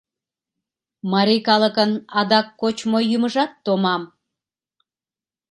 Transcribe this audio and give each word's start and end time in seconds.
Марий 1.11 1.41
калыкын 1.47 1.91
адак 2.19 2.47
кочмо-йӱмыжат 2.61 3.51
томам... 3.65 4.03